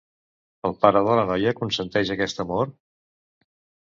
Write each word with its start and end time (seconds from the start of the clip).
El 0.69 0.73
pare 0.85 1.01
de 1.07 1.11
la 1.19 1.25
noia 1.31 1.53
consenteix 1.59 2.13
aquest 2.15 2.41
amor? 2.45 2.73